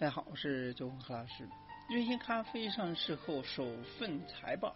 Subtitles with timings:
[0.00, 1.46] 大家好，我是周红何老师。
[1.90, 4.74] 瑞幸咖啡上市后首份财报，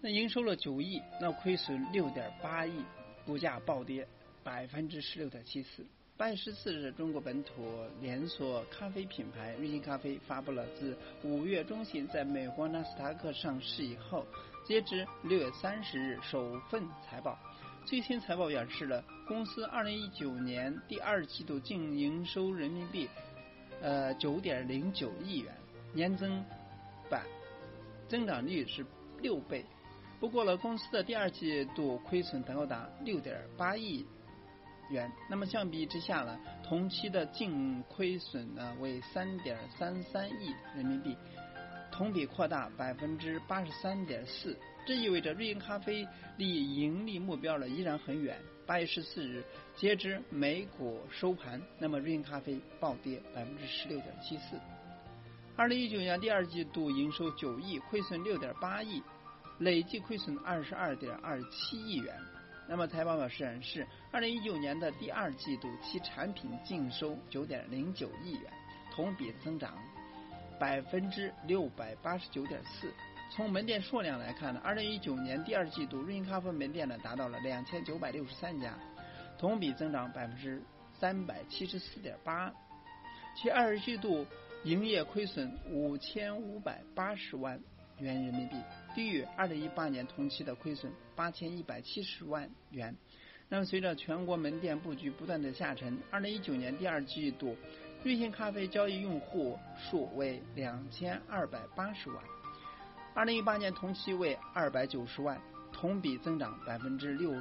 [0.00, 2.82] 那营收了九亿，那亏损六点八亿，
[3.24, 4.04] 股价暴跌
[4.42, 5.86] 百分之十六点七四。
[6.16, 7.52] 八月十四日，中国本土
[8.00, 14.26] 连锁咖啡品牌瑞幸咖啡发布了自五月中旬在美国纳斯达克上市以后，
[14.64, 17.38] 截至六月三十日首份财报。
[17.86, 23.08] 最新财报表示了，公司二零一九年第二季度净营收人民币
[23.82, 25.52] 呃九点零九亿元，
[25.92, 26.42] 年增
[27.10, 27.22] 百
[28.08, 28.86] 增长率是
[29.20, 29.66] 六倍。
[30.20, 34.06] 不过呢，公司的第二季度亏损能够达六点八亿
[34.88, 35.10] 元。
[35.28, 41.16] 那么相比之下呢，同期的净亏损呢为三点三三亿人民币，
[41.90, 44.56] 同比扩大百分之八十三点四。
[44.86, 48.36] 这意味着瑞幸咖啡离盈利目标呢依然很远。
[48.66, 49.42] 八月十四日，
[49.76, 54.56] 截至美股收盘，那么瑞幸咖啡暴跌百分之十六点七四。
[55.56, 59.02] 二零一九年第二季度营收九亿，亏损六点八亿，
[59.58, 62.14] 累计亏损二十二点二七亿元。
[62.68, 68.52] 那么财报表显示，二零一九年的第二季度其产品净收九点零九亿元，
[68.94, 69.76] 同比增长
[70.58, 72.92] 百分之六百八十九点四。
[73.34, 78.78] 从门店数量来看呢，二零一九年第二季度瑞幸咖啡门店呢达到了两千九百六十三家，
[79.38, 80.62] 同比增长百分之
[81.00, 82.52] 三百七十四点八。
[83.34, 84.26] 其二季度
[84.64, 87.58] 营业亏损五千五百八十万
[88.00, 88.56] 元人民币，
[88.94, 92.94] 低于二零一八年同期的亏损八千一百七十万元。
[93.48, 97.56] 那么随着全国门店布局不断的下沉，二零一九年第二季度
[98.02, 102.22] 瑞幸咖啡交易用户数为两千二百八十万。
[103.14, 105.38] 二零一八年同期为二百九十万，
[105.70, 107.34] 同比增长百分之六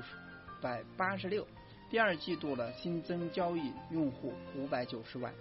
[0.61, 1.47] 百八十六。
[1.89, 5.33] 第二季度的新增交易用户五百九十万。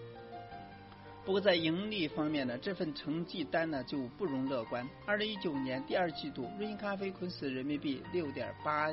[1.25, 4.89] 不过在盈利方面呢，这份成绩单呢就不容乐观。
[5.05, 8.89] 二零一九年第二季度，瑞幸咖啡亏损人民币六点八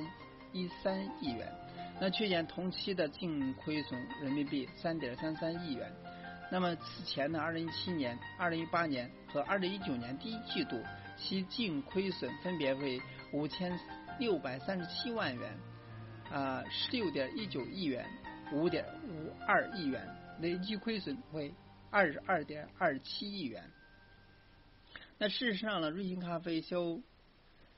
[0.51, 1.51] 一三亿元，
[2.01, 5.91] 那去年同期的净亏损人民币三点三三亿元。
[6.51, 10.81] 那么此前呢，二零一七年、二零一八年和二零一九年第一季度。
[11.17, 13.01] 其净亏损分别为
[13.33, 13.77] 五千
[14.19, 15.57] 六百三十七万元，
[16.31, 18.07] 啊，十六点一九亿元，
[18.53, 20.07] 五点五二亿元，
[20.39, 21.53] 累计亏损为
[21.89, 23.63] 二十二点二七亿元。
[25.17, 26.99] 那事实上呢，瑞幸咖啡销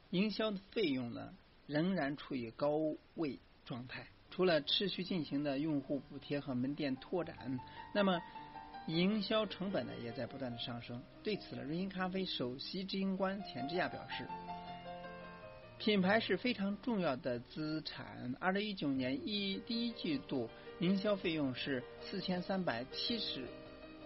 [0.09, 1.33] 营销的费用呢，
[1.65, 2.77] 仍然处于高
[3.15, 4.07] 位状态。
[4.29, 7.59] 除了持续进行的用户补贴和门店拓展，
[7.93, 8.21] 那么。
[8.89, 10.99] 营销成本呢也在不断的上升。
[11.23, 14.27] 对此呢，瑞幸咖啡首席执行官钱之亚表示，
[15.77, 18.33] 品牌是非常重要的资产。
[18.39, 23.47] 二零一九年一第一季度营销费用是四千三百七十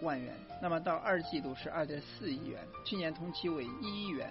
[0.02, 4.30] 万元，那么到二季度是二点四亿元，去年同期为一亿元。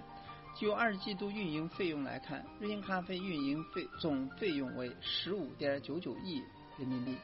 [0.56, 6.40] 就二季度运营费用来看，瑞幸咖啡运营费总费用为十五点九九亿
[6.78, 7.16] 人民币。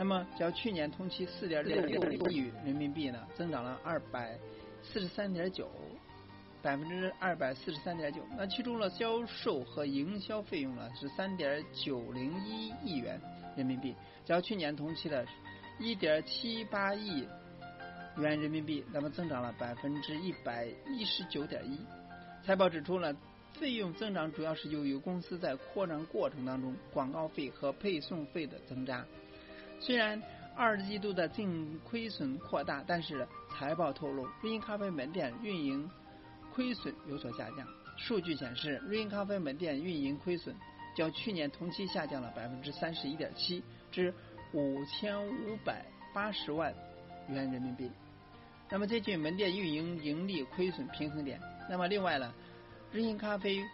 [0.00, 4.38] 那么，较去年同期四点六六亿人民币呢，增长了二百
[4.80, 5.68] 四十三点九，
[6.62, 8.22] 百分之二百四十三点九。
[8.36, 13.20] 那其中的销售和营销费用呢是三点九零一亿元
[13.56, 13.92] 人民币，
[14.24, 15.26] 较去年同期的
[15.80, 17.26] 一点七八亿
[18.16, 21.76] 元人民币，那么增长了百分之一百一十九点一。
[22.46, 23.12] 财报指出呢，
[23.54, 29.04] 费用增长主要是由于公司在扩张过程当中广告费和配送费的增加。
[29.80, 30.20] 虽然
[30.56, 35.88] 二季度的净亏损扩大，但是财报透露，瑞幸咖啡门店运营
[36.52, 37.66] 亏损有所下降。
[37.96, 40.54] 数据显示，瑞幸咖啡门店运营亏损
[40.96, 44.12] 较去年同期下降了百分之三十一点七，至
[44.52, 46.74] 五千五百八十万
[47.28, 47.90] 元人民币。
[48.68, 51.40] 那么接近门店运营盈利亏损平衡点。
[51.70, 52.34] 那么另外呢，
[52.92, 53.64] 瑞幸咖啡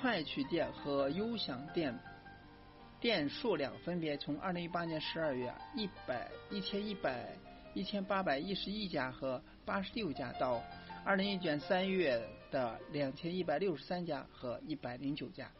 [0.00, 1.96] 快取店和优享店。
[3.04, 7.36] 店数量分别从二零一八年十二月一百一千一百
[7.74, 10.62] 一千八百一十一家和八十六家，到
[11.04, 12.18] 二零一九年三月
[12.50, 15.50] 的两千一百六十三家和一百零九家，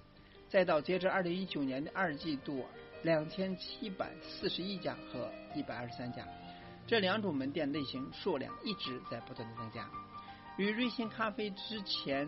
[0.49, 2.65] 再到截至二零一九年的二季度
[3.03, 6.27] 两千七百四十一家和一百二十三家。
[6.87, 9.87] 这两种门店类型数量一直在不断的增加。
[10.57, 12.27] 与瑞幸咖啡之前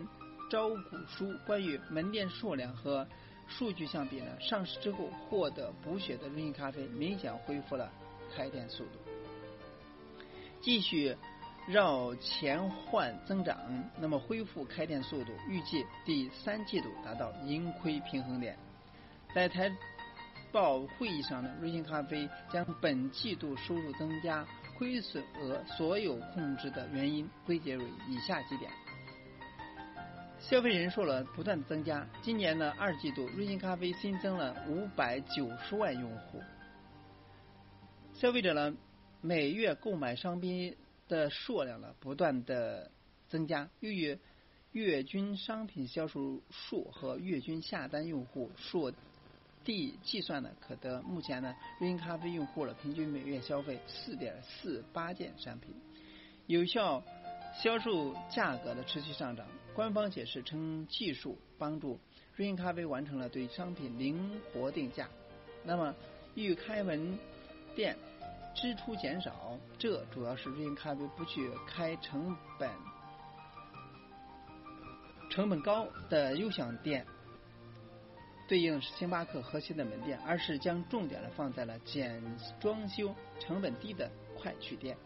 [0.51, 3.07] 招股书关于门店数量和
[3.47, 7.91] 数据相比呢，上市之后获得补血的瑞幸咖啡明显恢复了
[8.35, 8.99] 开店速度，
[10.61, 11.15] 继续
[11.67, 13.57] 绕前换增长，
[13.99, 18.57] 那么恢复开店速度，预计第三季度达到盈亏平衡点。
[19.33, 19.71] 在财
[20.51, 24.45] 报会议上呢，瑞幸咖啡将本季度收入增加、
[24.77, 28.71] 亏损额所有控制的原因归结为以下几点：
[30.39, 36.41] 消费人数了不断增加，今年的二季度，瑞幸咖啡新增了五百九十万用户，
[38.13, 38.75] 消费者呢
[39.19, 42.91] 每月购买商品的数量呢不断的
[43.27, 44.17] 增加，由于
[44.71, 48.93] 月均商品销售数和月均下单用户数。
[49.63, 55.75] 地计算呢，可得目前呢，瑞幸咖啡用户了平均每月消费四点四八件商品，
[56.45, 57.03] 有效
[57.61, 59.45] 销售价格的持续上涨。
[59.77, 61.99] 官方解释称，技术帮助
[62.35, 65.07] 瑞幸咖啡完成了对商品灵活定价。
[65.63, 65.93] 那么，
[66.33, 67.15] 欲开门
[67.75, 67.95] 店
[68.55, 72.71] 支出减少，这主要是瑞幸咖啡不去开成本
[75.29, 77.05] 成本高的优享店。
[78.47, 82.19] 对应是星巴克核心的门店，而是将重点呢放在了简
[82.59, 84.97] 装修、成本低的快取店。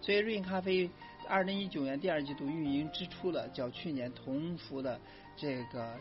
[0.00, 0.88] 所以瑞幸咖啡
[1.28, 5.00] 二零一九年第二季度运营支出了较去年同幅的
[5.36, 5.94] 这个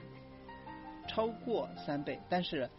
[1.08, 2.70] 超过三倍，但是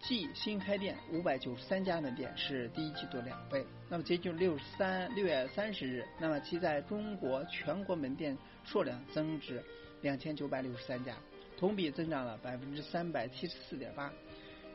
[0.00, 3.64] 继新开店五百九十三家门店是第一季度两倍。
[3.88, 9.62] 那么截至六十三六月三十日，那么其在中国全国门店数量增至
[10.02, 11.14] 两千九百六十三家。
[11.56, 14.12] 同比增长了百分之三百七十四点八，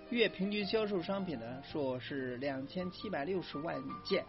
[0.09, 4.23] 月平均销售商品的数是两千七百六十万件，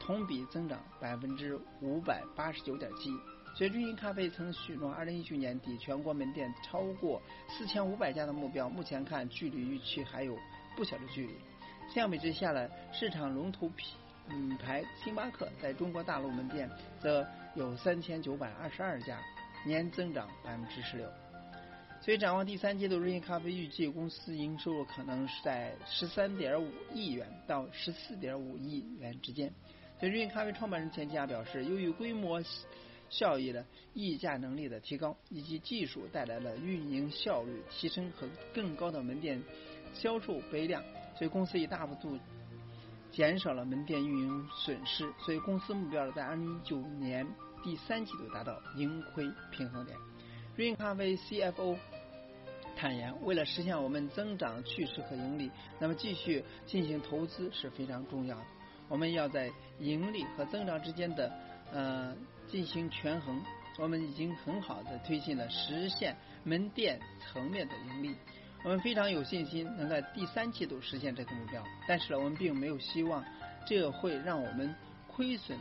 [0.00, 3.10] 同比增长百分之五百八十九点七。
[3.54, 10.36] 随瑞幸咖啡曾许诺二零一九年底全国门店超过四千五百家的目标，目前看距离预期还有
[10.76, 11.34] 不小的距离。
[11.92, 13.68] 相比之下呢，市场龙头
[14.28, 16.70] 品牌星巴克在中国大陆门店
[17.00, 19.20] 则有三千九百二十二家，
[19.66, 21.06] 年增长百分之十六。
[22.00, 29.52] 所以，展望第三季度，瑞幸咖啡预计公司营收可能是在十三点五亿元到十四点五亿元之间。
[30.00, 32.42] 所以，瑞幸咖啡创办人钱吉亚表示，由于规模
[33.10, 39.42] 效益的溢价能力的提高，以及技术带来了运营效率提升和更高的门店
[39.92, 40.82] 销售杯量，
[41.18, 42.18] 所以公司已大幅度
[43.12, 45.12] 减少了门店运营损失。
[45.18, 47.26] 所以，公司目标在二零一九年
[47.62, 49.98] 第三季度达到盈亏平衡点。
[50.56, 51.76] 瑞幸咖啡 CFO
[52.74, 58.44] 坦言，为了实现我们增长趋势和盈利，那么继续进行投资是非常重要的。
[58.90, 61.32] 我们要在盈利和增长之间的
[61.72, 62.14] 呃
[62.48, 63.42] 进行权衡。
[63.78, 66.14] 我们已经很好的推进了实现
[66.44, 68.14] 门店层面的盈利，
[68.62, 71.64] 我们非常有信心能在第三季度实现这个目标。
[71.88, 73.24] 但是呢，我们并没有希望
[73.64, 74.74] 这会让我们
[75.08, 75.56] 亏损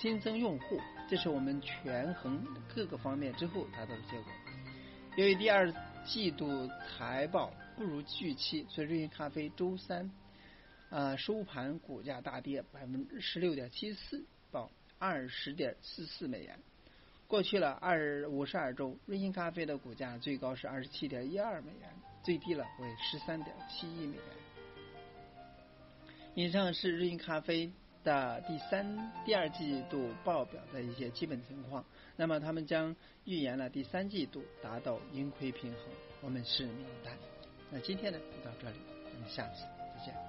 [0.00, 0.80] 新增用户。
[1.06, 2.42] 这是我们权衡
[2.74, 4.32] 各个方面之后达到的结果。
[5.16, 5.70] 由于第二
[6.06, 10.10] 季度财报不如预期，所以瑞幸咖啡周三
[10.90, 16.58] 啊收盘股价大跌百分之十六点七四，报二十点四四美元。
[17.26, 21.90] 过去了二五十二周，瑞幸咖啡的股价最高是二十七点一二美元，
[22.22, 24.24] 最低了为十三点七一美元。
[26.34, 27.70] 以上是瑞幸咖啡。
[28.04, 31.84] 的第三、第二季度报表的一些基本情况，
[32.16, 32.94] 那么他们将
[33.24, 35.82] 预言了第三季度达到盈亏平衡，
[36.22, 37.12] 我们拭目以待。
[37.70, 38.78] 那今天呢就到这里，
[39.14, 39.64] 我们下次
[39.98, 40.27] 再见。